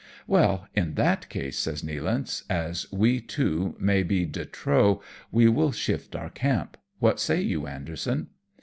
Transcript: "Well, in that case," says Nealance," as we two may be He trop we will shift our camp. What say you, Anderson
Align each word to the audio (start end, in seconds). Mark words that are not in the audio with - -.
"Well, 0.35 0.65
in 0.73 0.95
that 0.95 1.29
case," 1.29 1.59
says 1.59 1.83
Nealance," 1.83 2.41
as 2.67 2.91
we 2.91 3.19
two 3.21 3.75
may 3.79 4.01
be 4.01 4.25
He 4.25 4.45
trop 4.45 5.03
we 5.31 5.47
will 5.47 5.71
shift 5.71 6.15
our 6.15 6.31
camp. 6.31 6.75
What 7.01 7.19
say 7.19 7.39
you, 7.39 7.67
Anderson 7.67 8.29